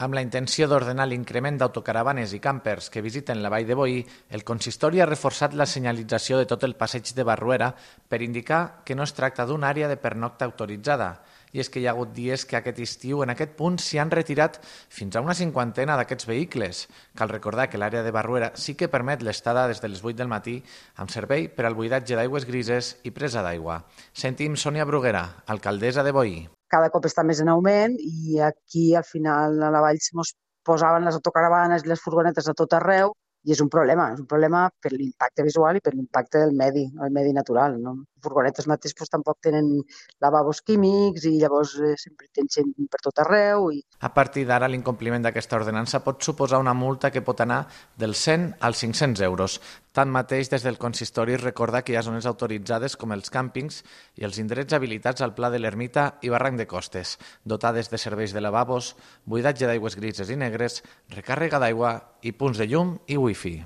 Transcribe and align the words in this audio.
Amb 0.00 0.14
la 0.16 0.22
intenció 0.24 0.64
d'ordenar 0.64 1.04
l'increment 1.10 1.58
d'autocaravanes 1.60 2.30
i 2.32 2.38
campers 2.40 2.86
que 2.88 3.02
visiten 3.04 3.42
la 3.44 3.50
vall 3.52 3.66
de 3.68 3.74
Boí, 3.76 3.98
el 4.32 4.44
consistori 4.48 5.02
ha 5.04 5.06
reforçat 5.08 5.52
la 5.52 5.66
senyalització 5.68 6.38
de 6.38 6.46
tot 6.48 6.62
el 6.64 6.72
passeig 6.72 7.10
de 7.12 7.26
Barruera 7.28 7.66
per 8.08 8.22
indicar 8.24 8.80
que 8.88 8.94
no 8.96 9.04
es 9.04 9.12
tracta 9.12 9.44
d'una 9.44 9.68
àrea 9.68 9.90
de 9.90 9.98
pernocta 10.00 10.46
autoritzada. 10.48 11.10
I 11.52 11.60
és 11.60 11.68
que 11.68 11.82
hi 11.82 11.84
ha 11.84 11.92
hagut 11.92 12.14
dies 12.16 12.46
que 12.48 12.56
aquest 12.56 12.80
estiu 12.80 13.20
en 13.20 13.34
aquest 13.34 13.52
punt 13.58 13.76
s'hi 13.76 14.00
han 14.00 14.12
retirat 14.14 14.56
fins 14.64 15.18
a 15.18 15.20
una 15.20 15.36
cinquantena 15.36 15.98
d'aquests 16.00 16.28
vehicles. 16.30 16.86
Cal 17.12 17.28
recordar 17.28 17.68
que 17.68 17.80
l'àrea 17.82 18.00
de 18.06 18.14
Barruera 18.16 18.54
sí 18.54 18.72
que 18.72 18.88
permet 18.88 19.20
l'estada 19.20 19.66
des 19.68 19.84
de 19.84 19.90
les 19.92 20.00
8 20.00 20.16
del 20.22 20.32
matí 20.32 20.62
amb 20.96 21.12
servei 21.12 21.50
per 21.52 21.68
al 21.68 21.76
buidatge 21.76 22.16
d'aigües 22.16 22.48
grises 22.48 22.94
i 23.04 23.12
presa 23.12 23.44
d'aigua. 23.44 23.82
Sentim 24.14 24.56
Sònia 24.56 24.88
Bruguera, 24.88 25.26
alcaldessa 25.44 26.06
de 26.06 26.16
Boí 26.16 26.38
cada 26.70 26.90
cop 26.94 27.08
està 27.08 27.24
més 27.26 27.40
en 27.42 27.50
augment 27.52 27.96
i 28.00 28.38
aquí 28.50 28.90
al 28.96 29.06
final 29.08 29.58
a 29.62 29.72
la 29.74 29.82
vall 29.84 29.98
se 30.02 30.16
mos 30.18 30.34
posaven 30.66 31.08
les 31.08 31.16
autocaravanes 31.18 31.84
i 31.84 31.90
les 31.90 32.02
furgonetes 32.04 32.48
a 32.48 32.56
tot 32.56 32.78
arreu 32.78 33.14
i 33.48 33.54
és 33.54 33.60
un 33.64 33.70
problema, 33.72 34.10
és 34.12 34.20
un 34.20 34.26
problema 34.28 34.66
per 34.84 34.90
l'impacte 34.92 35.44
visual 35.46 35.78
i 35.78 35.80
per 35.84 35.94
l'impacte 35.94 36.42
del 36.42 36.52
medi, 36.56 36.82
el 37.04 37.12
medi 37.14 37.32
natural. 37.32 37.78
No? 37.80 37.94
Les 38.02 38.24
furgonetes 38.26 38.68
mateix 38.68 38.92
pues, 38.98 39.08
tampoc 39.12 39.38
tenen 39.46 39.70
lavabos 40.20 40.60
químics 40.66 41.24
i 41.30 41.38
llavors 41.40 41.72
eh, 41.80 41.94
sempre 42.00 42.28
tens 42.36 42.58
gent 42.58 42.74
per 42.92 43.00
tot 43.06 43.22
arreu. 43.24 43.70
I... 43.72 43.80
A 44.04 44.12
partir 44.12 44.44
d'ara, 44.48 44.68
l'incompliment 44.68 45.24
d'aquesta 45.24 45.56
ordenança 45.56 46.02
pot 46.04 46.20
suposar 46.26 46.60
una 46.60 46.76
multa 46.76 47.12
que 47.14 47.24
pot 47.24 47.40
anar 47.40 47.62
dels 47.96 48.26
100 48.28 48.58
als 48.60 48.84
500 48.84 49.24
euros. 49.30 49.56
Tanmateix, 49.92 50.46
des 50.52 50.62
del 50.62 50.78
consistori 50.78 51.34
recorda 51.36 51.80
que 51.82 51.90
hi 51.90 51.96
ha 51.98 52.04
zones 52.06 52.26
autoritzades 52.30 52.94
com 52.96 53.10
els 53.10 53.32
càmpings 53.34 53.80
i 54.20 54.26
els 54.28 54.38
indrets 54.38 54.76
habilitats 54.76 55.24
al 55.26 55.34
Pla 55.34 55.50
de 55.50 55.58
l'Ermita 55.58 56.04
i 56.22 56.30
Barranc 56.30 56.62
de 56.62 56.68
Costes, 56.70 57.16
dotades 57.42 57.90
de 57.90 57.98
serveis 57.98 58.30
de 58.30 58.44
lavabos, 58.44 58.94
buidatge 59.26 59.66
d'aigües 59.66 59.98
grises 59.98 60.30
i 60.30 60.38
negres, 60.38 60.84
recàrrega 61.10 61.58
d'aigua 61.58 61.96
i 62.22 62.30
punts 62.30 62.62
de 62.62 62.70
llum 62.70 63.00
i 63.10 63.18
wifi. 63.18 63.60